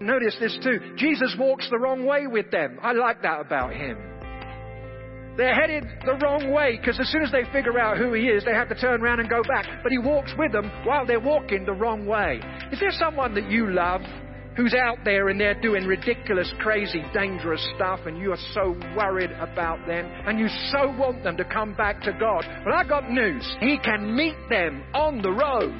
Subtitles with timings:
[0.00, 0.80] Notice this too.
[0.96, 2.78] Jesus walks the wrong way with them.
[2.82, 3.96] I like that about him.
[5.36, 8.44] They're headed the wrong way because as soon as they figure out who he is,
[8.44, 9.64] they have to turn around and go back.
[9.82, 12.40] But he walks with them while they're walking the wrong way.
[12.70, 14.02] Is there someone that you love
[14.56, 19.30] who's out there and they're doing ridiculous, crazy, dangerous stuff and you are so worried
[19.32, 22.44] about them and you so want them to come back to God?
[22.66, 23.56] Well, I got news.
[23.60, 25.74] He can meet them on the road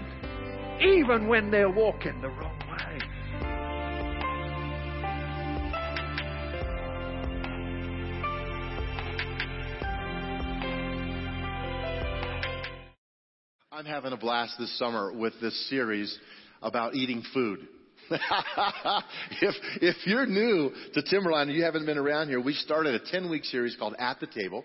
[0.81, 2.99] even when they're walking the wrong way.
[13.71, 16.19] I'm having a blast this summer with this series
[16.63, 17.67] about eating food.
[19.41, 23.11] if if you're new to Timberline and you haven't been around here, we started a
[23.11, 24.65] 10 week series called At the Table,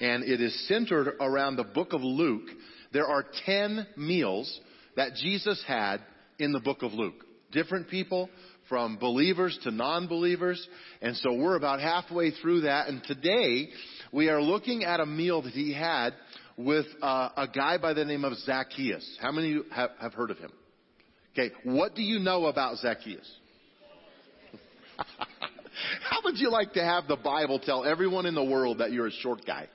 [0.00, 2.48] and it is centered around the book of Luke.
[2.92, 4.60] There are 10 meals
[4.96, 5.98] that Jesus had
[6.38, 7.24] in the book of Luke.
[7.52, 8.30] Different people
[8.68, 10.66] from believers to non-believers,
[11.02, 12.88] and so we're about halfway through that.
[12.88, 13.68] And today
[14.12, 16.14] we are looking at a meal that he had
[16.56, 19.18] with uh, a guy by the name of Zacchaeus.
[19.20, 20.50] How many of you have, have heard of him?
[21.38, 23.30] Okay, what do you know about Zacchaeus?
[26.02, 29.08] How would you like to have the Bible tell everyone in the world that you're
[29.08, 29.68] a short guy?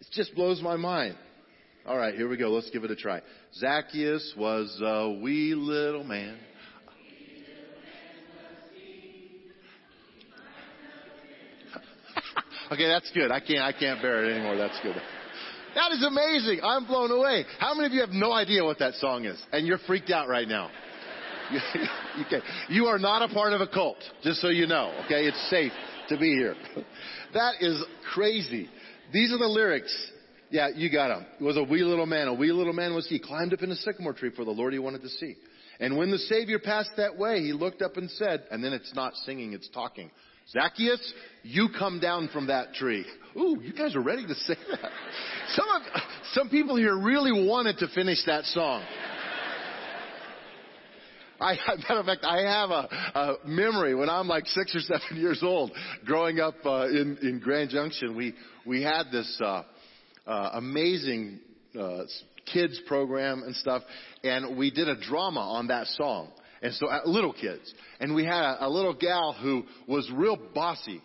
[0.00, 1.16] It just blows my mind.
[1.86, 2.48] All right, here we go.
[2.48, 3.20] Let's give it a try.
[3.54, 6.38] Zacchaeus was a wee little man.
[12.72, 13.30] okay, that's good.
[13.30, 14.56] I can't I can't bear it anymore.
[14.56, 14.96] That's good.
[15.74, 16.60] That is amazing.
[16.62, 17.44] I'm blown away.
[17.58, 19.40] How many of you have no idea what that song is?
[19.52, 20.70] And you're freaked out right now.
[22.26, 22.40] okay.
[22.68, 24.92] You are not a part of a cult, just so you know.
[25.06, 25.26] Okay.
[25.26, 25.72] It's safe
[26.08, 26.54] to be here.
[27.34, 28.70] That is crazy.
[29.12, 29.94] These are the lyrics.
[30.50, 31.26] Yeah, you got them.
[31.38, 32.26] It was a wee little man.
[32.28, 33.18] A wee little man was he.
[33.18, 35.36] Climbed up in a sycamore tree for the Lord he wanted to see.
[35.78, 38.94] And when the Savior passed that way, he looked up and said, and then it's
[38.94, 40.10] not singing, it's talking.
[40.50, 43.04] Zacchaeus, you come down from that tree.
[43.36, 44.90] Ooh, you guys are ready to say that.
[45.50, 45.82] Some of,
[46.32, 48.82] some people here really wanted to finish that song.
[51.40, 51.56] I,
[51.88, 55.40] matter of fact, I have a, a memory when I'm like six or seven years
[55.42, 55.70] old,
[56.04, 58.16] growing up uh, in in Grand Junction.
[58.16, 58.34] We
[58.66, 59.62] we had this uh,
[60.26, 61.38] uh, amazing
[61.78, 62.02] uh,
[62.52, 63.82] kids program and stuff,
[64.24, 66.30] and we did a drama on that song.
[66.62, 67.72] And so, uh, little kids.
[68.00, 71.00] And we had a, a little gal who was real bossy.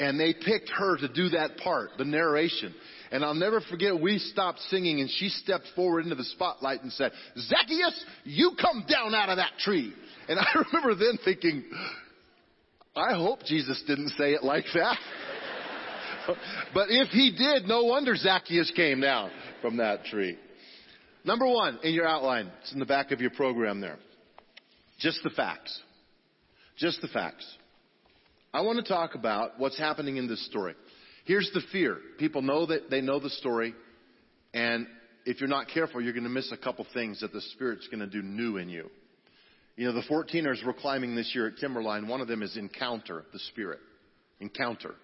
[0.00, 2.72] And they picked her to do that part, the narration.
[3.10, 6.92] And I'll never forget, we stopped singing and she stepped forward into the spotlight and
[6.92, 9.92] said, Zacchaeus, you come down out of that tree.
[10.28, 11.64] And I remember then thinking,
[12.94, 14.98] I hope Jesus didn't say it like that.
[16.74, 19.30] but if he did, no wonder Zacchaeus came down
[19.62, 20.38] from that tree.
[21.24, 23.98] Number one in your outline, it's in the back of your program there.
[24.98, 25.80] Just the facts.
[26.76, 27.46] Just the facts.
[28.52, 30.74] I want to talk about what's happening in this story.
[31.24, 31.98] Here's the fear.
[32.18, 33.74] People know that they know the story,
[34.54, 34.86] and
[35.26, 38.00] if you're not careful, you're going to miss a couple things that the Spirit's going
[38.00, 38.88] to do new in you.
[39.76, 43.24] You know, the 14ers we're climbing this year at Timberline, one of them is encounter
[43.32, 43.80] the Spirit.
[44.40, 44.94] Encounter.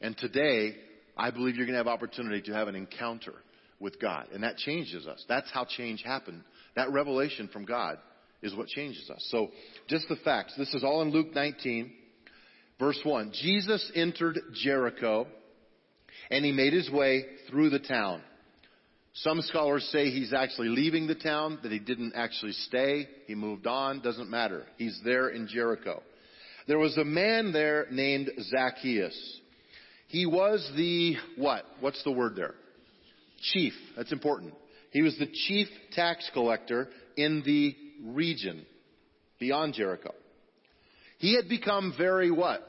[0.00, 0.76] And today,
[1.16, 3.34] I believe you're going to have opportunity to have an encounter
[3.80, 4.28] with God.
[4.32, 5.24] And that changes us.
[5.28, 6.42] That's how change happened.
[6.76, 7.98] That revelation from God
[8.42, 9.26] is what changes us.
[9.30, 9.48] So,
[9.88, 10.54] just the facts.
[10.56, 11.92] This is all in Luke 19,
[12.78, 13.32] verse 1.
[13.34, 15.26] Jesus entered Jericho
[16.30, 18.22] and he made his way through the town.
[19.14, 23.08] Some scholars say he's actually leaving the town, that he didn't actually stay.
[23.26, 24.00] He moved on.
[24.00, 24.64] Doesn't matter.
[24.76, 26.02] He's there in Jericho.
[26.68, 29.40] There was a man there named Zacchaeus.
[30.08, 31.64] He was the, what?
[31.80, 32.54] What's the word there?
[33.52, 33.72] Chief.
[33.96, 34.54] That's important.
[34.92, 38.64] He was the chief tax collector in the region
[39.38, 40.12] beyond Jericho.
[41.18, 42.60] He had become very what?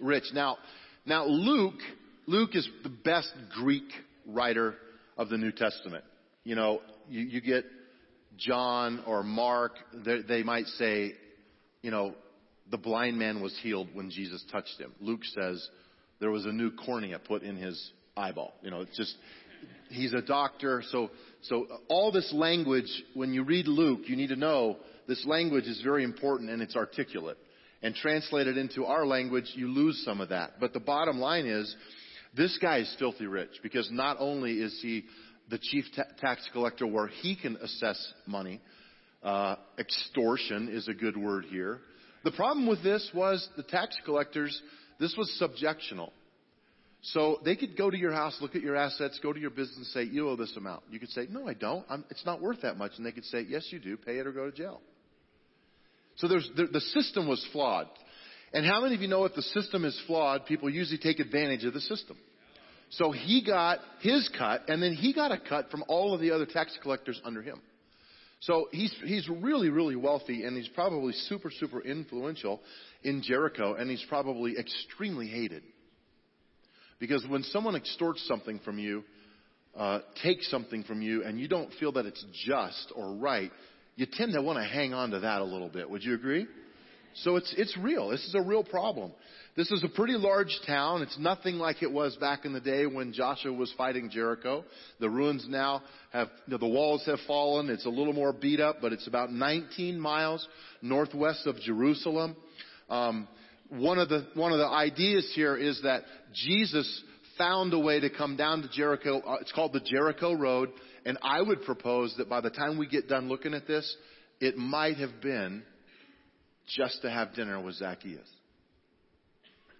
[0.00, 0.24] Rich.
[0.32, 0.58] Now,
[1.04, 1.80] now Luke,
[2.26, 3.90] Luke is the best Greek
[4.26, 4.74] writer
[5.16, 6.04] of the New Testament.
[6.44, 7.64] You know, you, you get
[8.38, 11.12] John or Mark, they, they might say,
[11.82, 12.14] you know,
[12.70, 14.92] the blind man was healed when Jesus touched him.
[15.00, 15.66] Luke says
[16.20, 18.54] there was a new cornea put in his eyeball.
[18.62, 19.14] You know, it's just,
[19.90, 20.82] he's a doctor.
[20.90, 21.10] So,
[21.42, 24.76] so all this language, when you read Luke, you need to know
[25.06, 27.38] this language is very important and it's articulate.
[27.80, 30.54] And translated into our language, you lose some of that.
[30.58, 31.74] But the bottom line is,
[32.36, 35.04] this guy is filthy rich because not only is he
[35.48, 38.60] the chief ta- tax collector where he can assess money,
[39.22, 41.78] uh, extortion is a good word here.
[42.24, 44.60] The problem with this was the tax collectors,
[44.98, 46.10] this was subjectional.
[47.00, 49.76] So they could go to your house, look at your assets, go to your business
[49.76, 50.82] and say, you owe this amount.
[50.90, 51.84] You could say, no, I don't.
[51.88, 52.92] I'm, it's not worth that much.
[52.96, 53.96] And they could say, yes, you do.
[53.96, 54.80] Pay it or go to jail.
[56.16, 57.86] So there's, the, the system was flawed.
[58.52, 61.64] And how many of you know if the system is flawed, people usually take advantage
[61.64, 62.16] of the system?
[62.90, 66.30] So he got his cut, and then he got a cut from all of the
[66.30, 67.60] other tax collectors under him.
[68.40, 72.60] So he's, he's really, really wealthy, and he's probably super, super influential
[73.02, 75.62] in Jericho, and he's probably extremely hated.
[76.98, 79.04] Because when someone extorts something from you,
[79.76, 83.50] uh, takes something from you, and you don't feel that it's just or right,
[83.96, 85.88] you tend to want to hang on to that a little bit.
[85.88, 86.46] Would you agree?
[87.22, 88.08] So it's, it's real.
[88.08, 89.12] This is a real problem.
[89.56, 91.02] This is a pretty large town.
[91.02, 94.64] It's nothing like it was back in the day when Joshua was fighting Jericho.
[95.00, 97.70] The ruins now have, you know, the walls have fallen.
[97.70, 100.46] It's a little more beat up, but it's about 19 miles
[100.80, 102.36] northwest of Jerusalem.
[102.88, 103.26] Um,
[103.70, 107.02] one of the, one of the ideas here is that Jesus
[107.36, 109.20] found a way to come down to Jericho.
[109.20, 110.70] Uh, it's called the Jericho Road.
[111.04, 113.96] And I would propose that by the time we get done looking at this,
[114.40, 115.62] it might have been
[116.76, 118.28] just to have dinner with Zacchaeus.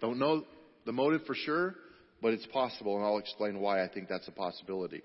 [0.01, 0.45] Don't know
[0.85, 1.75] the motive for sure,
[2.21, 5.01] but it's possible, and I'll explain why I think that's a possibility.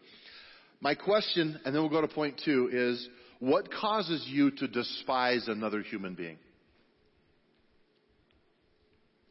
[0.80, 3.08] My question, and then we'll go to point two, is
[3.40, 6.38] what causes you to despise another human being?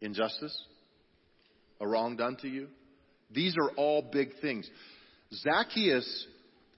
[0.04, 0.56] Injustice?
[1.82, 2.68] A wrong done to you?
[3.34, 4.70] These are all big things.
[5.34, 6.28] Zacchaeus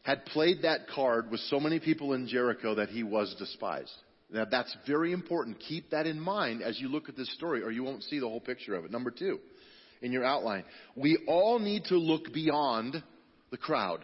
[0.03, 3.91] had played that card with so many people in Jericho that he was despised.
[4.31, 5.59] Now that's very important.
[5.59, 8.27] Keep that in mind as you look at this story or you won't see the
[8.27, 8.91] whole picture of it.
[8.91, 9.39] Number two,
[10.01, 10.63] in your outline,
[10.95, 13.01] we all need to look beyond
[13.51, 14.01] the crowd.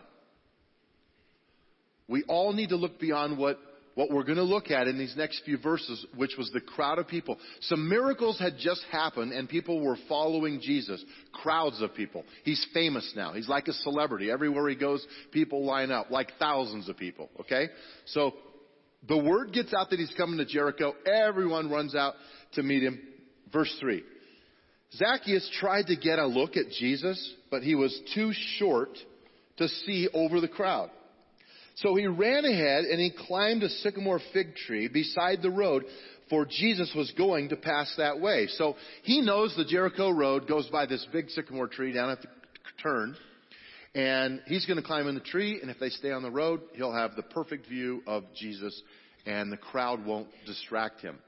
[2.08, 3.58] We all need to look beyond what,
[3.96, 6.98] what we're going to look at in these next few verses, which was the crowd
[6.98, 7.38] of people.
[7.62, 11.04] Some miracles had just happened and people were following Jesus.
[11.34, 12.24] Crowds of people.
[12.44, 13.34] He's famous now.
[13.34, 14.32] He's like a celebrity.
[14.32, 17.30] Everywhere he goes, people line up, like thousands of people.
[17.42, 17.68] Okay?
[18.06, 18.34] So
[19.08, 20.94] the word gets out that he's coming to Jericho.
[21.06, 22.14] Everyone runs out
[22.54, 23.00] to meet him.
[23.52, 24.04] Verse 3.
[24.96, 28.90] Zacchaeus tried to get a look at Jesus, but he was too short
[29.58, 30.92] to see over the crowd.
[31.76, 35.86] So he ran ahead and he climbed a sycamore fig tree beside the road,
[36.30, 38.48] for Jesus was going to pass that way.
[38.48, 42.28] So he knows the Jericho road goes by this big sycamore tree down at the
[42.82, 43.16] turn.
[43.94, 46.62] And he's going to climb in the tree, and if they stay on the road,
[46.76, 48.82] he'll have the perfect view of Jesus,
[49.26, 51.20] and the crowd won't distract him.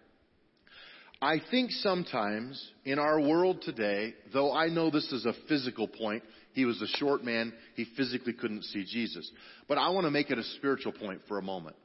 [1.24, 6.22] I think sometimes in our world today, though I know this is a physical point,
[6.52, 9.32] he was a short man, he physically couldn't see Jesus.
[9.70, 11.78] But I want to make it a spiritual point for a moment.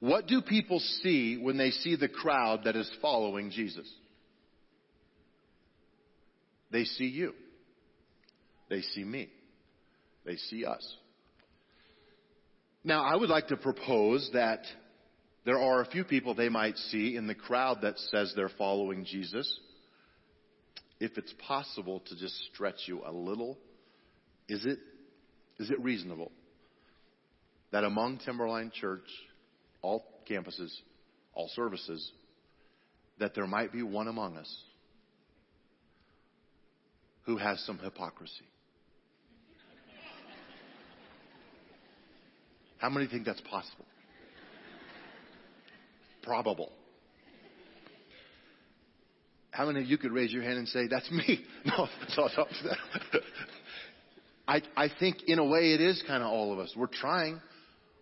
[0.00, 3.88] What do people see when they see the crowd that is following Jesus?
[6.72, 7.34] They see you.
[8.68, 9.28] They see me.
[10.26, 10.84] They see us.
[12.82, 14.64] Now, I would like to propose that
[15.48, 19.06] there are a few people they might see in the crowd that says they're following
[19.06, 19.50] Jesus.
[21.00, 23.56] If it's possible to just stretch you a little,
[24.46, 24.78] is it,
[25.58, 26.30] is it reasonable
[27.70, 29.06] that among Timberline Church,
[29.80, 30.70] all campuses,
[31.32, 32.12] all services,
[33.18, 34.54] that there might be one among us
[37.24, 38.44] who has some hypocrisy?
[42.76, 43.86] How many think that's possible?
[46.28, 46.70] Probable.
[49.50, 51.42] How many of you could raise your hand and say, that's me?
[51.64, 51.88] No.
[54.46, 56.74] I, I think in a way it is kind of all of us.
[56.76, 57.40] We're trying.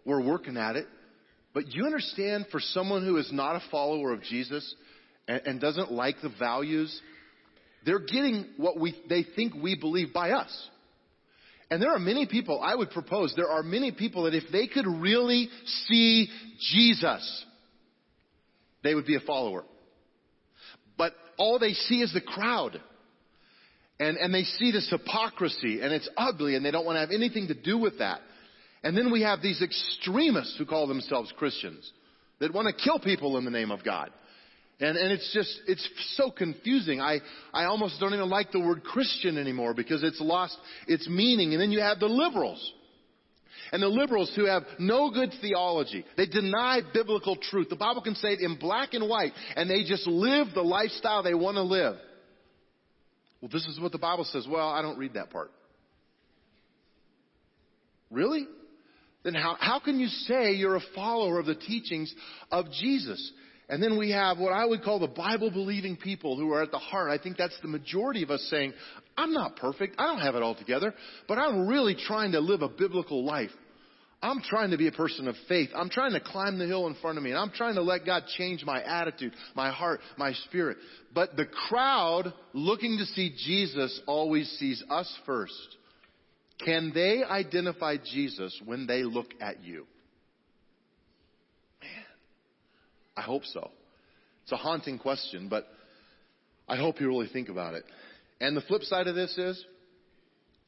[0.05, 0.87] We're working at it.
[1.55, 4.75] But you understand for someone who is not a follower of Jesus
[5.29, 7.01] and, and doesn't like the values,
[7.85, 10.69] they're getting what we, they think we believe by us.
[11.71, 14.67] And there are many people, I would propose, there are many people that if they
[14.67, 15.49] could really
[15.87, 16.29] see
[16.73, 17.45] Jesus,
[18.83, 19.65] they would be a follower.
[20.97, 22.81] But all they see is the crowd.
[23.99, 27.11] And, and they see this hypocrisy and it's ugly and they don't want to have
[27.11, 28.21] anything to do with that.
[28.83, 31.91] And then we have these extremists who call themselves Christians
[32.41, 34.11] that want to kill people in the name of God.
[34.79, 37.01] And, and it's just, it's so confusing.
[37.01, 37.21] I,
[37.55, 40.57] I almost don't even like the word Christian anymore because it's lost
[40.87, 41.53] its meaning.
[41.53, 42.73] And then you have the liberals.
[43.73, 46.05] And the liberals who have no good theology.
[46.17, 47.69] They deny biblical truth.
[47.69, 51.23] The Bible can say it in black and white and they just live the lifestyle
[51.23, 51.97] they want to live.
[53.41, 54.47] Well, this is what the Bible says.
[54.49, 55.51] Well, I don't read that part.
[58.11, 58.47] Really?
[59.25, 62.15] Then how, how can you say you're a follower of the teachings
[62.51, 63.33] of Jesus?
[63.69, 66.71] And then we have what I would call the Bible believing people who are at
[66.71, 67.11] the heart.
[67.11, 68.73] I think that's the majority of us saying,
[69.17, 69.97] I'm not perfect.
[69.99, 70.95] I don't have it all together,
[71.27, 73.51] but I'm really trying to live a biblical life.
[74.23, 75.71] I'm trying to be a person of faith.
[75.75, 78.07] I'm trying to climb the hill in front of me and I'm trying to let
[78.07, 80.79] God change my attitude, my heart, my spirit.
[81.15, 85.77] But the crowd looking to see Jesus always sees us first.
[86.65, 89.87] Can they identify Jesus when they look at you?
[93.17, 93.71] I hope so.
[94.43, 95.67] It's a haunting question, but
[96.69, 97.85] I hope you really think about it.
[98.41, 99.65] And the flip side of this is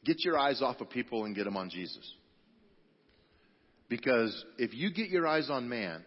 [0.05, 2.12] get your eyes off of people and get them on Jesus.
[3.88, 6.05] Because if you get your eyes on man,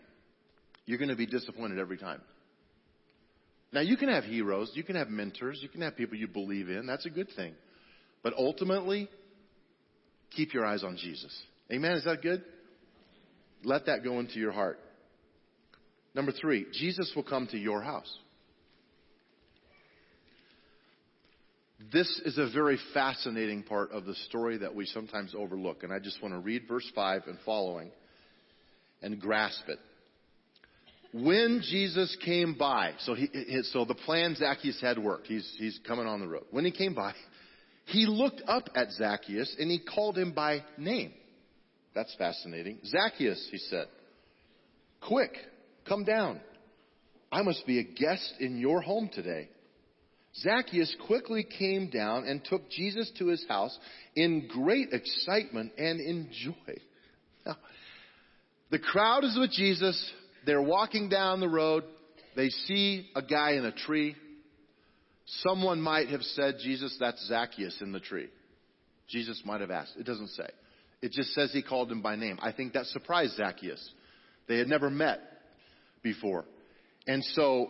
[0.85, 2.21] you're going to be disappointed every time.
[3.73, 6.69] Now, you can have heroes, you can have mentors, you can have people you believe
[6.69, 6.85] in.
[6.85, 7.53] That's a good thing.
[8.21, 9.09] But ultimately,
[10.35, 11.35] keep your eyes on Jesus.
[11.71, 11.93] Amen?
[11.93, 12.43] Is that good?
[13.63, 14.79] Let that go into your heart.
[16.13, 18.11] Number three, Jesus will come to your house.
[21.91, 25.83] This is a very fascinating part of the story that we sometimes overlook.
[25.83, 27.91] And I just want to read verse 5 and following
[29.01, 29.79] and grasp it.
[31.13, 33.27] When Jesus came by, so, he,
[33.63, 35.27] so the plan Zacchaeus had worked.
[35.27, 36.45] He's, he's coming on the road.
[36.51, 37.13] When he came by,
[37.85, 41.11] he looked up at Zacchaeus and he called him by name.
[41.93, 42.79] That's fascinating.
[42.85, 43.87] Zacchaeus, he said,
[45.01, 45.33] quick,
[45.87, 46.39] Come down.
[47.31, 49.49] I must be a guest in your home today.
[50.37, 53.77] Zacchaeus quickly came down and took Jesus to his house
[54.15, 56.73] in great excitement and in joy.
[57.45, 57.57] Now,
[58.69, 60.11] the crowd is with Jesus.
[60.45, 61.83] They're walking down the road.
[62.35, 64.15] They see a guy in a tree.
[65.25, 68.27] Someone might have said, Jesus, that's Zacchaeus in the tree.
[69.09, 69.95] Jesus might have asked.
[69.97, 70.47] It doesn't say.
[71.01, 72.39] It just says he called him by name.
[72.41, 73.91] I think that surprised Zacchaeus.
[74.47, 75.19] They had never met
[76.03, 76.45] before.
[77.07, 77.69] And so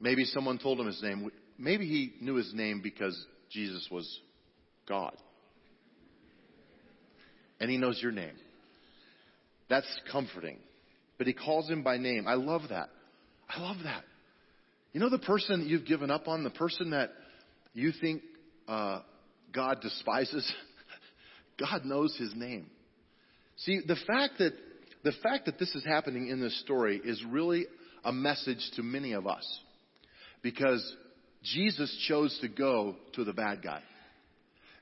[0.00, 1.30] maybe someone told him his name.
[1.58, 3.16] Maybe he knew his name because
[3.50, 4.20] Jesus was
[4.88, 5.16] God.
[7.58, 8.34] And he knows your name.
[9.68, 10.58] That's comforting.
[11.18, 12.28] But he calls him by name.
[12.28, 12.90] I love that.
[13.48, 14.04] I love that.
[14.92, 17.10] You know the person that you've given up on, the person that
[17.74, 18.22] you think
[18.68, 19.00] uh,
[19.54, 20.50] God despises?
[21.58, 22.66] God knows his name.
[23.56, 24.52] See, the fact that
[25.06, 27.66] the fact that this is happening in this story is really
[28.04, 29.60] a message to many of us.
[30.42, 30.84] Because
[31.44, 33.82] Jesus chose to go to the bad guy.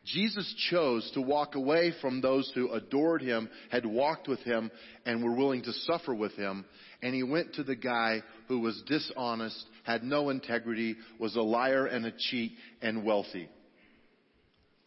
[0.07, 4.71] Jesus chose to walk away from those who adored him, had walked with him,
[5.05, 6.65] and were willing to suffer with him.
[7.03, 11.85] And he went to the guy who was dishonest, had no integrity, was a liar
[11.85, 13.51] and a cheat, and wealthy.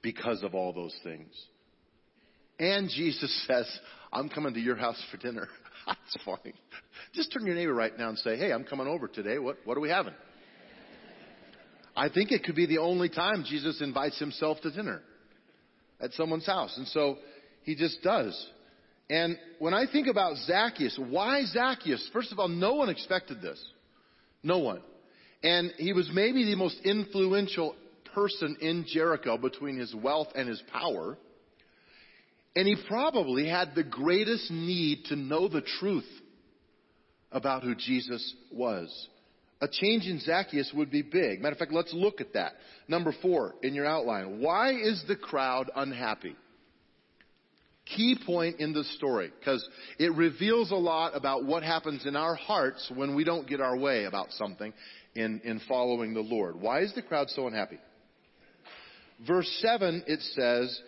[0.02, 1.30] Because of all those things.
[2.60, 3.68] And Jesus says,
[4.12, 5.48] I'm coming to your house for dinner.
[5.86, 6.54] That's funny.
[7.14, 9.40] Just turn your neighbor right now and say, hey, I'm coming over today.
[9.40, 10.14] What, what are we having?
[11.96, 15.02] I think it could be the only time Jesus invites himself to dinner
[16.00, 16.76] at someone's house.
[16.78, 17.18] And so
[17.64, 18.48] he just does.
[19.10, 22.10] And when I think about Zacchaeus, why Zacchaeus?
[22.14, 23.64] First of all, no one expected this.
[24.44, 24.82] No one.
[25.44, 27.76] And he was maybe the most influential
[28.14, 31.18] person in Jericho between his wealth and his power.
[32.58, 36.10] And he probably had the greatest need to know the truth
[37.32, 38.90] about who Jesus was.
[39.62, 41.40] A change in Zacchaeus would be big.
[41.40, 42.54] Matter of fact, let's look at that.
[42.88, 44.40] Number four in your outline.
[44.42, 46.36] Why is the crowd unhappy?
[47.96, 49.64] Key point in the story, because
[50.00, 53.78] it reveals a lot about what happens in our hearts when we don't get our
[53.78, 54.74] way about something
[55.14, 56.60] in, in following the Lord.
[56.60, 57.78] Why is the crowd so unhappy?
[59.28, 60.82] Verse 7, it says,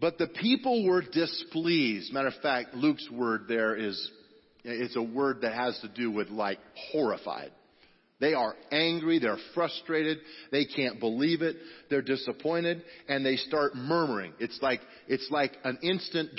[0.00, 2.12] but the people were displeased.
[2.12, 4.10] Matter of fact, Luke's word there is,
[4.64, 6.58] it's a word that has to do with like
[6.92, 7.50] horrified.
[8.20, 10.18] They are angry, they're frustrated,
[10.50, 11.56] they can't believe it,
[11.88, 14.32] they're disappointed, and they start murmuring.
[14.40, 16.30] It's like, it's like an instant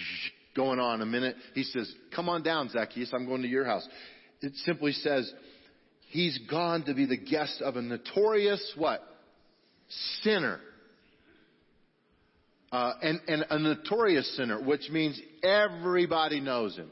[0.56, 1.36] going on a minute.
[1.54, 3.86] He says, come on down, Zacchaeus, I'm going to your house.
[4.42, 5.32] It simply says,
[6.10, 9.00] he's gone to be the guest of a notorious what?
[10.22, 10.60] Sinner
[12.72, 16.90] uh, and, and a notorious sinner, which means everybody knows him.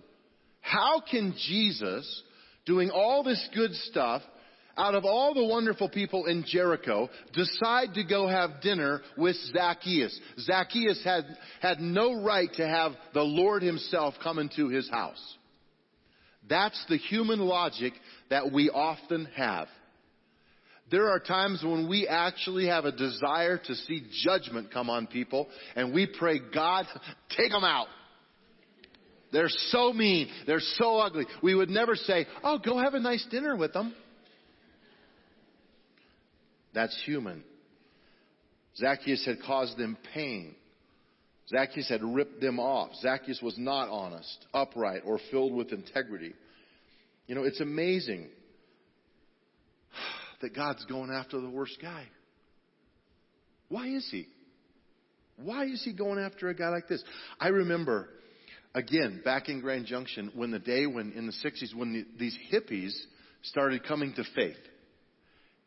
[0.61, 2.23] How can Jesus,
[2.67, 4.23] doing all this good stuff,
[4.77, 10.19] out of all the wonderful people in Jericho, decide to go have dinner with Zacchaeus?
[10.41, 11.25] Zacchaeus had,
[11.61, 15.37] had no right to have the Lord himself come into his house.
[16.49, 17.95] That's the human logic
[18.29, 19.69] that we often have.
[20.91, 25.49] There are times when we actually have a desire to see judgment come on people
[25.77, 26.87] and we pray, God,
[27.37, 27.87] take them out.
[29.33, 30.29] They're so mean.
[30.47, 31.27] They're so ugly.
[31.43, 33.95] We would never say, oh, go have a nice dinner with them.
[36.75, 37.45] That's human.
[38.77, 40.55] Zacchaeus had caused them pain.
[41.49, 42.91] Zacchaeus had ripped them off.
[43.01, 46.33] Zacchaeus was not honest, upright, or filled with integrity.
[47.27, 48.29] You know, it's amazing
[50.41, 52.07] that God's going after the worst guy.
[53.69, 54.27] Why is he?
[55.37, 57.03] Why is he going after a guy like this?
[57.39, 58.09] I remember,
[58.75, 62.37] again, back in Grand Junction, when the day when, in the 60s, when the, these
[62.53, 62.93] hippies
[63.43, 64.57] started coming to faith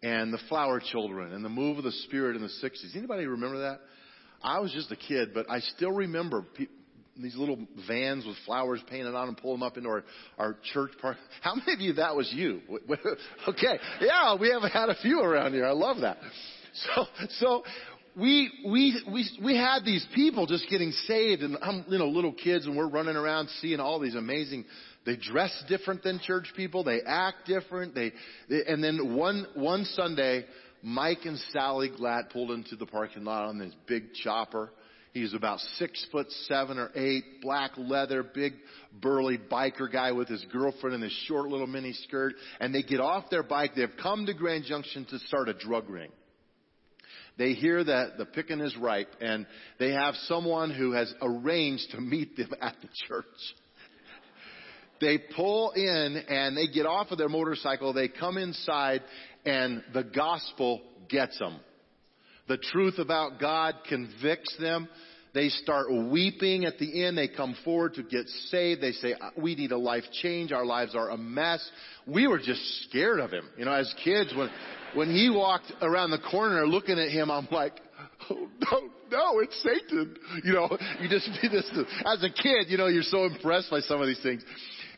[0.04, 2.96] and the flower children and the move of the spirit in the 60s.
[2.96, 3.80] Anybody remember that?
[4.44, 6.68] I was just a kid, but I still remember pe-
[7.22, 10.04] these little vans with flowers painted on them, pulling them up into our,
[10.38, 11.18] our church park.
[11.42, 12.62] How many of you that was you?
[13.48, 13.80] okay.
[14.02, 15.66] Yeah, we have had a few around here.
[15.66, 16.18] I love that.
[16.96, 17.06] So,
[17.38, 17.64] so
[18.16, 22.34] we, we, we, we had these people just getting saved and I'm, you know, little
[22.34, 24.66] kids and we're running around seeing all these amazing
[25.06, 26.84] they dress different than church people.
[26.84, 27.94] They act different.
[27.94, 28.14] They,
[28.50, 30.46] they, and then one, one Sunday,
[30.82, 34.70] Mike and Sally Glatt pulled into the parking lot on this big chopper.
[35.14, 38.54] He's about six foot seven or eight, black leather, big
[39.00, 42.34] burly biker guy with his girlfriend in his short little mini skirt.
[42.60, 43.76] And they get off their bike.
[43.76, 46.10] They've come to Grand Junction to start a drug ring.
[47.38, 49.46] They hear that the picking is ripe and
[49.80, 53.26] they have someone who has arranged to meet them at the church.
[55.00, 57.94] They pull in and they get off of their motorcycle.
[57.94, 59.02] They come inside
[59.46, 61.60] and the gospel gets them.
[62.48, 64.88] The truth about God convicts them.
[65.34, 67.18] They start weeping at the end.
[67.18, 68.82] They come forward to get saved.
[68.82, 70.52] They say, uh, we need a life change.
[70.52, 71.68] Our lives are a mess.
[72.06, 73.50] We were just scared of him.
[73.58, 74.50] You know, as kids, when,
[74.94, 77.74] when he walked around the corner looking at him, I'm like,
[78.30, 78.80] oh, no,
[79.12, 80.16] no, it's Satan.
[80.44, 81.72] You know, you just, you just,
[82.06, 84.44] as a kid, you know, you're so impressed by some of these things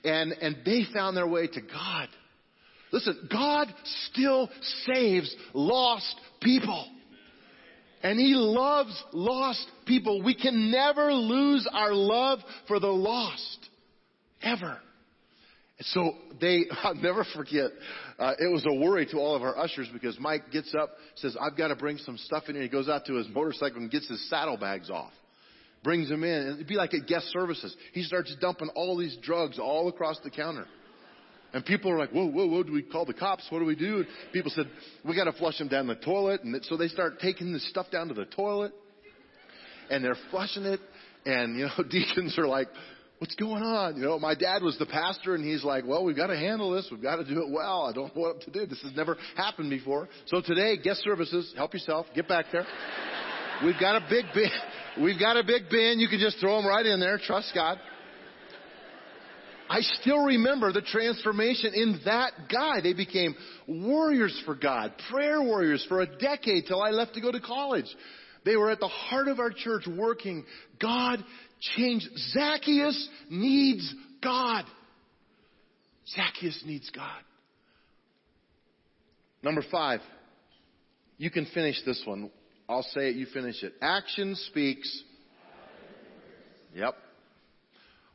[0.05, 2.07] and, and they found their way to God.
[2.91, 3.67] Listen, God
[4.11, 4.49] still
[4.85, 6.87] saves lost people.
[8.05, 10.21] And He loves lost people.
[10.21, 13.57] We can never lose our love for the lost.
[14.43, 14.77] Ever.
[15.79, 17.71] So they, I'll never forget,
[18.19, 21.35] uh, it was a worry to all of our ushers because Mike gets up, says,
[21.41, 22.63] I've got to bring some stuff in here.
[22.63, 25.11] He goes out to his motorcycle and gets his saddlebags off
[25.83, 26.33] brings them in.
[26.33, 27.75] And it'd be like at guest services.
[27.93, 30.65] He starts dumping all these drugs all across the counter.
[31.53, 33.45] And people are like, whoa, whoa, whoa, do we call the cops?
[33.49, 33.97] What do we do?
[33.97, 34.69] And people said,
[35.05, 36.43] we gotta flush him down the toilet.
[36.43, 38.73] And so they start taking this stuff down to the toilet.
[39.89, 40.79] And they're flushing it.
[41.25, 42.67] And, you know, deacons are like,
[43.19, 43.95] what's going on?
[43.95, 46.71] You know, my dad was the pastor and he's like, well, we've got to handle
[46.71, 46.87] this.
[46.91, 47.83] We've got to do it well.
[47.83, 48.65] I don't know what to do.
[48.65, 50.09] This has never happened before.
[50.27, 52.07] So today, guest services, help yourself.
[52.15, 52.65] Get back there.
[53.63, 54.49] We've got a big bin.
[55.01, 55.99] We've got a big bin.
[55.99, 57.17] You can just throw them right in there.
[57.17, 57.79] Trust God.
[59.69, 62.81] I still remember the transformation in that guy.
[62.81, 63.35] They became
[63.67, 67.87] warriors for God, prayer warriors for a decade till I left to go to college.
[68.45, 70.45] They were at the heart of our church working.
[70.79, 71.23] God
[71.75, 72.07] changed.
[72.31, 74.65] Zacchaeus needs God.
[76.15, 77.21] Zacchaeus needs God.
[79.41, 80.01] Number five.
[81.17, 82.29] You can finish this one.
[82.67, 83.73] I'll say it, you finish it.
[83.81, 85.03] Action speaks.
[86.73, 86.95] Yep.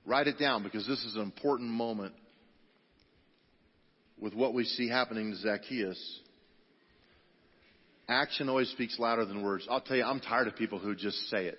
[0.06, 2.14] Write it down because this is an important moment
[4.18, 6.20] with what we see happening to Zacchaeus.
[8.08, 9.66] Action always speaks louder than words.
[9.70, 11.58] I'll tell you, I'm tired of people who just say it.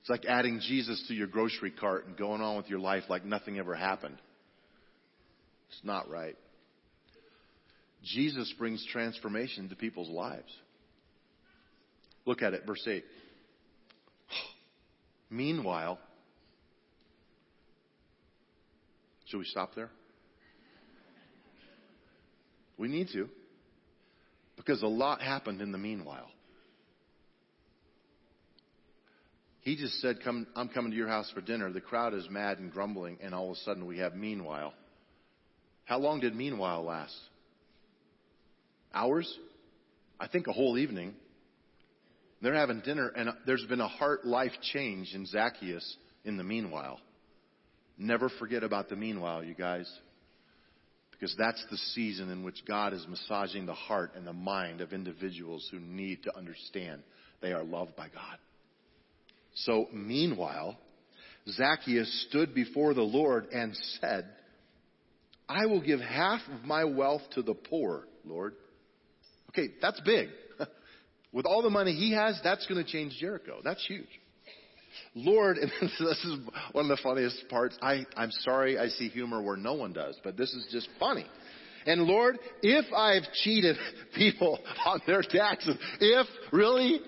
[0.00, 3.24] It's like adding Jesus to your grocery cart and going on with your life like
[3.24, 4.18] nothing ever happened.
[5.70, 6.36] It's not right.
[8.04, 10.52] Jesus brings transformation to people's lives.
[12.24, 13.04] Look at it, verse 8.
[15.30, 15.98] Meanwhile,
[19.26, 19.90] should we stop there?
[22.78, 23.28] We need to.
[24.56, 26.28] Because a lot happened in the meanwhile.
[29.60, 31.72] He just said, Come, I'm coming to your house for dinner.
[31.72, 34.72] The crowd is mad and grumbling, and all of a sudden we have meanwhile.
[35.84, 37.16] How long did meanwhile last?
[38.94, 39.32] Hours?
[40.20, 41.14] I think a whole evening.
[42.42, 47.00] They're having dinner, and there's been a heart life change in Zacchaeus in the meanwhile.
[47.98, 49.90] Never forget about the meanwhile, you guys.
[51.12, 54.92] Because that's the season in which God is massaging the heart and the mind of
[54.92, 57.02] individuals who need to understand
[57.40, 58.38] they are loved by God.
[59.54, 60.76] So, meanwhile,
[61.48, 64.26] Zacchaeus stood before the Lord and said,
[65.48, 68.54] I will give half of my wealth to the poor, Lord.
[69.50, 70.28] Okay, that's big.
[71.32, 73.60] With all the money he has, that's going to change Jericho.
[73.64, 74.08] That's huge.
[75.14, 76.38] Lord, and this is
[76.72, 77.76] one of the funniest parts.
[77.82, 81.26] I, I'm sorry I see humor where no one does, but this is just funny.
[81.86, 83.76] And Lord, if I've cheated
[84.16, 87.00] people on their taxes, if, really?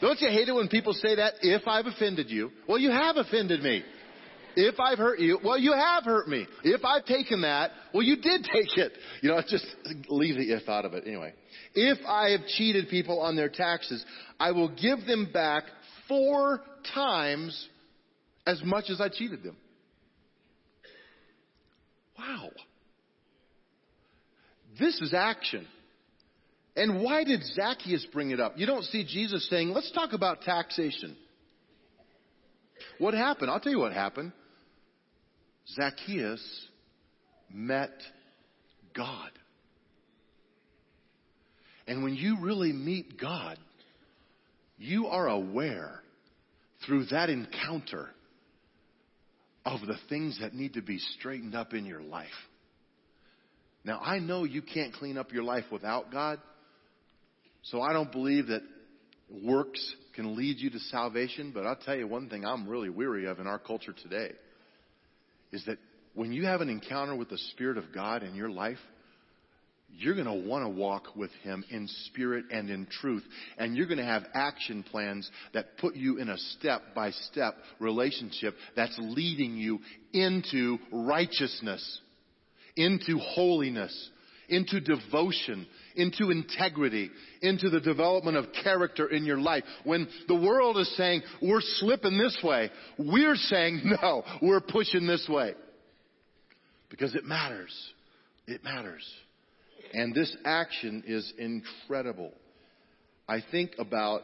[0.00, 1.34] Don't you hate it when people say that?
[1.42, 2.50] If I've offended you.
[2.68, 3.82] Well, you have offended me.
[4.54, 6.46] If I've hurt you, well, you have hurt me.
[6.62, 8.92] If I've taken that, well, you did take it.
[9.22, 9.64] You know, just
[10.08, 11.04] leave the if out of it.
[11.06, 11.32] Anyway.
[11.74, 14.04] If I have cheated people on their taxes,
[14.38, 15.64] I will give them back
[16.12, 16.60] four
[16.94, 17.68] times
[18.46, 19.56] as much as I cheated them.
[22.18, 22.50] Wow.
[24.78, 25.66] This is action.
[26.76, 28.58] And why did Zacchaeus bring it up?
[28.58, 31.16] You don't see Jesus saying, let's talk about taxation.
[32.98, 33.50] What happened?
[33.50, 34.32] I'll tell you what happened.
[35.68, 36.42] Zacchaeus
[37.50, 37.92] met
[38.94, 39.30] God.
[41.86, 43.58] And when you really meet God,
[44.82, 46.02] you are aware
[46.84, 48.10] through that encounter
[49.64, 52.26] of the things that need to be straightened up in your life.
[53.84, 56.40] Now, I know you can't clean up your life without God,
[57.62, 58.62] so I don't believe that
[59.44, 63.26] works can lead you to salvation, but I'll tell you one thing I'm really weary
[63.26, 64.32] of in our culture today
[65.52, 65.78] is that
[66.14, 68.78] when you have an encounter with the Spirit of God in your life,
[69.98, 73.24] you're going to want to walk with Him in spirit and in truth.
[73.58, 77.54] And you're going to have action plans that put you in a step by step
[77.78, 79.80] relationship that's leading you
[80.12, 82.00] into righteousness,
[82.76, 84.10] into holiness,
[84.48, 89.64] into devotion, into integrity, into the development of character in your life.
[89.84, 95.26] When the world is saying, we're slipping this way, we're saying, no, we're pushing this
[95.28, 95.54] way.
[96.90, 97.74] Because it matters.
[98.46, 99.08] It matters.
[99.92, 102.32] And this action is incredible.
[103.28, 104.22] I think about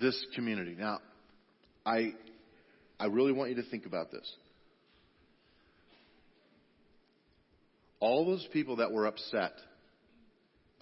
[0.00, 0.76] this community.
[0.78, 0.98] Now,
[1.86, 2.12] I,
[2.98, 4.30] I really want you to think about this.
[8.00, 9.52] All those people that were upset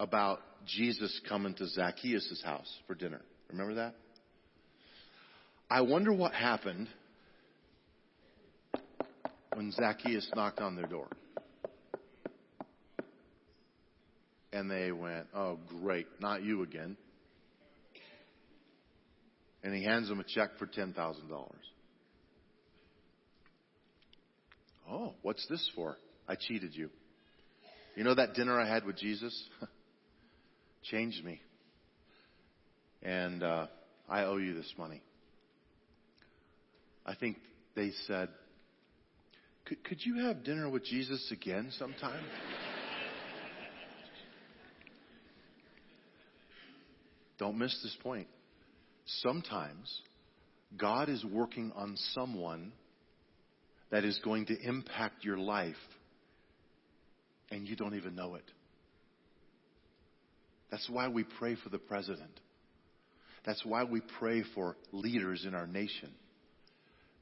[0.01, 3.21] about Jesus coming to Zacchaeus' house for dinner.
[3.51, 3.95] Remember that?
[5.71, 6.89] I wonder what happened
[9.55, 11.09] when Zacchaeus knocked on their door.
[14.53, 16.97] And they went, Oh, great, not you again.
[19.65, 20.95] And he hands them a check for $10,000.
[24.91, 25.97] Oh, what's this for?
[26.29, 26.91] I cheated you.
[27.97, 29.49] You know that dinner I had with Jesus?
[30.85, 31.41] Changed me.
[33.03, 33.67] And uh,
[34.09, 35.03] I owe you this money.
[37.07, 37.37] I think
[37.75, 38.29] they said,
[39.67, 42.25] could, could you have dinner with Jesus again sometime?
[47.43, 48.29] Don't miss this point.
[49.05, 49.93] Sometimes
[50.79, 52.71] God is working on someone
[53.91, 55.75] that is going to impact your life
[57.51, 58.45] and you don't even know it.
[60.71, 62.31] That's why we pray for the president.
[63.45, 66.15] That's why we pray for leaders in our nation.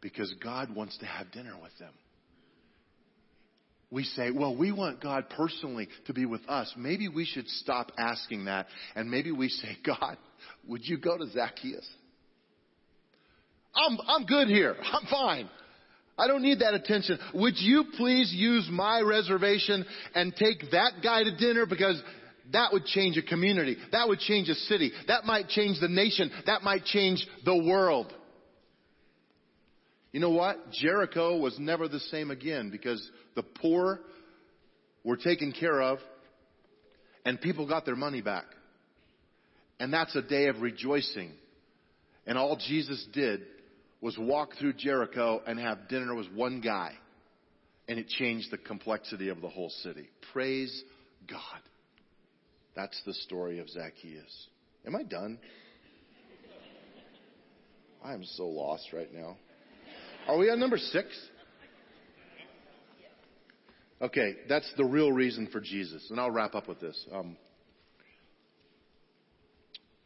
[0.02, 1.94] Because God wants to have dinner with them.
[3.90, 6.72] We say, well, we want God personally to be with us.
[6.76, 10.16] Maybe we should stop asking that and maybe we say, God,
[10.68, 11.88] would you go to Zacchaeus?
[13.74, 14.76] I'm, I'm good here.
[14.82, 15.48] I'm fine.
[16.18, 17.18] I don't need that attention.
[17.34, 22.00] Would you please use my reservation and take that guy to dinner because
[22.52, 23.76] that would change a community.
[23.92, 24.92] That would change a city.
[25.08, 26.30] That might change the nation.
[26.46, 28.12] That might change the world.
[30.12, 30.72] You know what?
[30.72, 34.00] Jericho was never the same again because the poor
[35.04, 35.98] were taken care of
[37.24, 38.46] and people got their money back.
[39.78, 41.32] And that's a day of rejoicing.
[42.26, 43.42] And all Jesus did
[44.00, 46.92] was walk through Jericho and have dinner with one guy.
[47.88, 50.08] And it changed the complexity of the whole city.
[50.32, 50.82] Praise
[51.28, 51.40] God.
[52.76, 54.48] That's the story of Zacchaeus.
[54.86, 55.38] Am I done?
[58.04, 59.36] I am so lost right now.
[60.28, 61.06] Are we on number six?
[64.02, 66.06] Okay, that's the real reason for Jesus.
[66.10, 67.06] And I'll wrap up with this.
[67.12, 67.36] Um,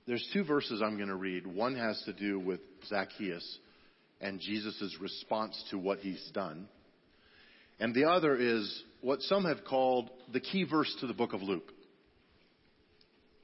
[0.07, 1.47] there's two verses I'm going to read.
[1.47, 3.59] One has to do with Zacchaeus
[4.21, 6.69] and Jesus' response to what he's done.
[7.79, 11.43] And the other is what some have called the key verse to the book of
[11.43, 11.71] Luke.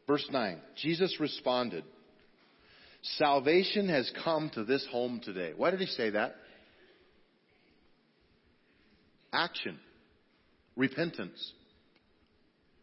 [0.07, 1.85] Verse 9 Jesus responded,
[3.03, 5.53] Salvation has come to this home today.
[5.57, 6.35] Why did he say that?
[9.33, 9.79] Action,
[10.77, 11.53] repentance,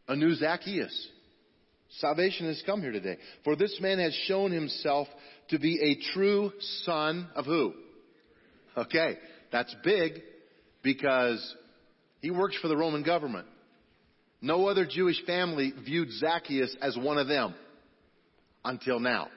[0.07, 1.09] a new Zacchaeus.
[1.99, 3.17] Salvation has come here today.
[3.43, 5.07] For this man has shown himself
[5.49, 6.51] to be a true
[6.83, 7.73] son of who?
[8.77, 9.17] Okay,
[9.51, 10.21] that's big
[10.83, 11.55] because
[12.21, 13.47] he works for the Roman government.
[14.41, 17.55] No other Jewish family viewed Zacchaeus as one of them
[18.63, 19.29] until now.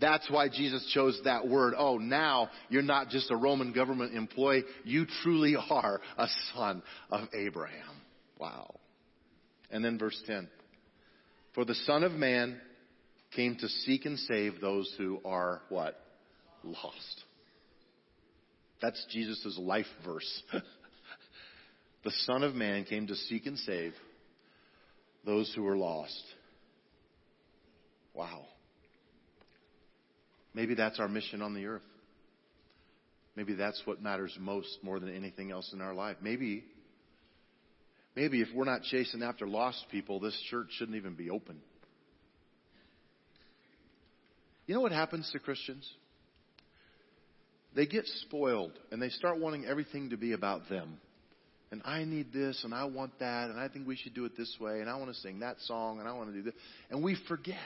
[0.00, 1.74] That's why Jesus chose that word.
[1.76, 4.64] Oh, now you're not just a Roman government employee.
[4.84, 8.02] You truly are a son of Abraham.
[8.38, 8.74] Wow.
[9.70, 10.48] And then verse 10.
[11.54, 12.60] For the Son of Man
[13.34, 15.98] came to seek and save those who are what?
[16.64, 17.24] Lost.
[18.82, 20.42] That's Jesus' life verse.
[22.04, 23.94] the Son of Man came to seek and save
[25.24, 26.22] those who are lost.
[28.14, 28.46] Wow.
[30.54, 31.82] Maybe that's our mission on the earth.
[33.36, 36.16] Maybe that's what matters most more than anything else in our life.
[36.22, 36.64] Maybe
[38.14, 41.60] maybe if we're not chasing after lost people, this church shouldn't even be open.
[44.66, 45.88] You know what happens to Christians?
[47.74, 50.98] They get spoiled and they start wanting everything to be about them.
[51.72, 54.36] And I need this and I want that and I think we should do it
[54.38, 56.54] this way and I want to sing that song and I want to do this.
[56.88, 57.58] And we forget.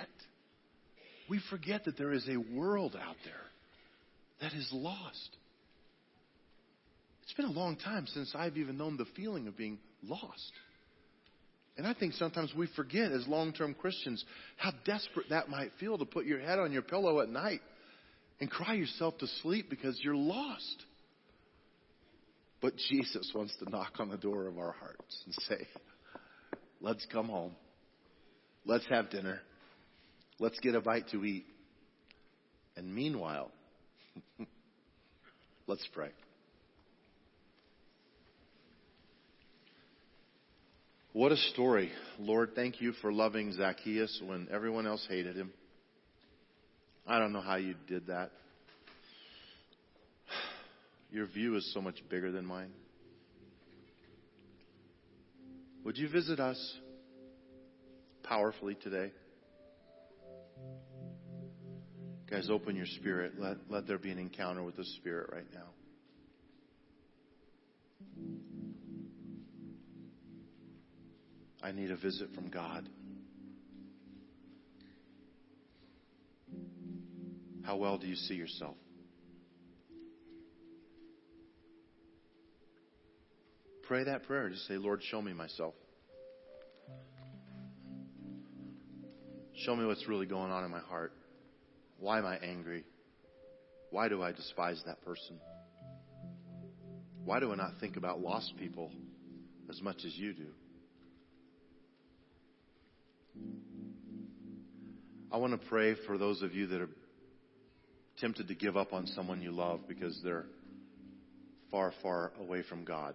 [1.29, 3.35] We forget that there is a world out there
[4.41, 5.37] that is lost.
[7.25, 10.53] It's been a long time since I've even known the feeling of being lost.
[11.77, 14.25] And I think sometimes we forget as long term Christians
[14.57, 17.61] how desperate that might feel to put your head on your pillow at night
[18.41, 20.85] and cry yourself to sleep because you're lost.
[22.61, 25.69] But Jesus wants to knock on the door of our hearts and say,
[26.81, 27.53] Let's come home.
[28.65, 29.41] Let's have dinner.
[30.41, 31.47] Let's get a bite to eat.
[32.77, 33.51] And meanwhile,
[35.67, 36.11] let's pray.
[41.13, 41.91] What a story.
[42.21, 45.53] Lord, thank you for loving Zacchaeus when everyone else hated him.
[47.05, 48.31] I don't know how you did that.
[51.11, 52.71] Your view is so much bigger than mine.
[55.85, 56.77] Would you visit us
[58.23, 59.11] powerfully today?
[62.31, 63.33] Guys, open your spirit.
[63.39, 65.71] Let, let there be an encounter with the Spirit right now.
[71.63, 72.89] I need a visit from God.
[77.65, 78.77] How well do you see yourself?
[83.87, 84.51] Pray that prayer.
[84.51, 85.75] Just say, Lord, show me myself.
[89.65, 91.13] Show me what's really going on in my heart.
[91.99, 92.85] Why am I angry?
[93.91, 95.41] Why do I despise that person?
[97.25, 98.93] Why do I not think about lost people
[99.69, 100.47] as much as you do?
[105.33, 106.91] I want to pray for those of you that are
[108.21, 110.47] tempted to give up on someone you love because they're
[111.73, 113.15] far, far away from God.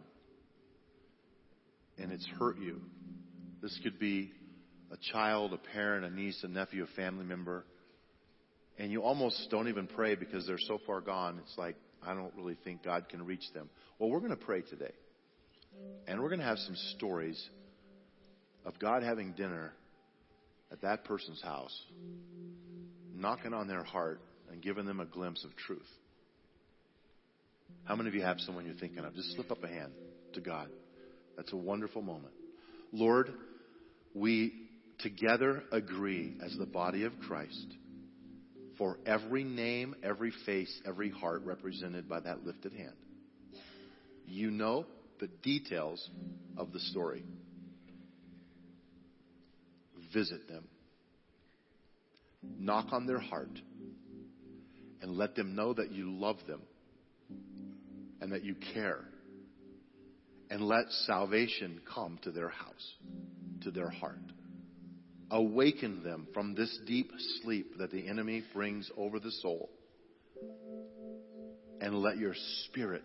[1.98, 2.82] And it's hurt you.
[3.62, 4.32] This could be
[4.94, 7.66] a child, a parent, a niece, a nephew, a family member
[8.78, 11.40] and you almost don't even pray because they're so far gone.
[11.44, 13.70] It's like, I don't really think God can reach them.
[14.00, 14.92] Well, we're going to pray today.
[16.08, 17.42] And we're going to have some stories
[18.66, 19.74] of God having dinner
[20.72, 21.76] at that person's house,
[23.16, 25.82] knocking on their heart and giving them a glimpse of truth.
[27.86, 29.14] How many of you have someone you're thinking of?
[29.14, 29.92] Just slip up a hand
[30.34, 30.70] to God.
[31.38, 32.34] That's a wonderful moment.
[32.92, 33.34] Lord,
[34.14, 34.63] we
[35.04, 37.68] together agree as the body of Christ
[38.78, 42.96] for every name, every face, every heart represented by that lifted hand.
[44.26, 44.86] You know
[45.20, 46.10] the details
[46.58, 47.24] of the story.
[50.14, 50.68] Visit them.
[52.58, 53.60] Knock on their heart
[55.02, 56.62] and let them know that you love them
[58.22, 59.06] and that you care.
[60.50, 62.94] And let salvation come to their house,
[63.62, 64.33] to their heart.
[65.34, 69.68] Awaken them from this deep sleep that the enemy brings over the soul.
[71.82, 73.04] And let your spirit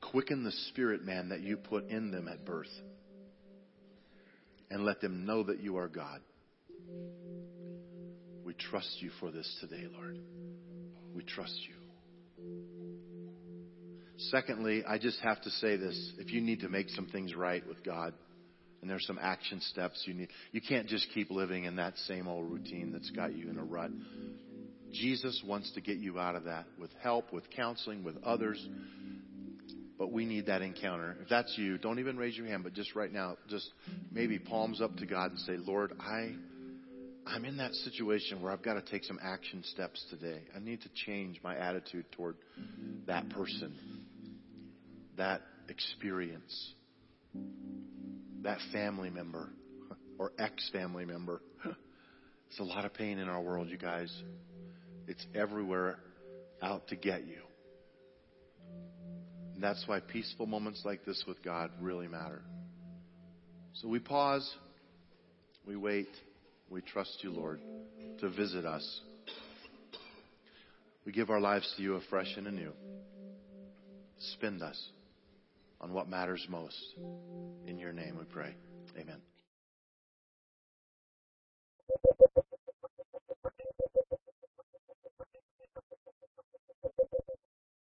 [0.00, 2.66] quicken the spirit man that you put in them at birth.
[4.68, 6.20] And let them know that you are God.
[8.44, 10.18] We trust you for this today, Lord.
[11.14, 11.74] We trust you.
[14.30, 16.14] Secondly, I just have to say this.
[16.18, 18.12] If you need to make some things right with God,
[18.82, 20.28] and there's some action steps you need.
[20.50, 23.64] You can't just keep living in that same old routine that's got you in a
[23.64, 23.90] rut.
[24.92, 28.62] Jesus wants to get you out of that with help, with counseling, with others.
[30.02, 31.16] but we need that encounter.
[31.22, 33.70] If that's you, don't even raise your hand, but just right now, just
[34.10, 36.32] maybe palms up to God and say, Lord, I,
[37.24, 40.40] I'm in that situation where I've got to take some action steps today.
[40.56, 42.34] I need to change my attitude toward
[43.06, 43.74] that person,
[45.16, 46.72] that experience,
[48.42, 49.48] that family member
[50.18, 51.40] or ex family member.
[52.48, 54.12] It's a lot of pain in our world, you guys.
[55.08, 55.98] It's everywhere
[56.60, 57.40] out to get you.
[59.54, 62.42] And that's why peaceful moments like this with God really matter.
[63.74, 64.48] So we pause,
[65.66, 66.08] we wait,
[66.68, 67.60] we trust you, Lord,
[68.20, 69.00] to visit us.
[71.06, 72.72] We give our lives to you afresh and anew.
[74.34, 74.80] Spend us
[75.82, 76.94] on what matters most.
[77.66, 78.54] In your name we pray.
[78.98, 79.20] Amen.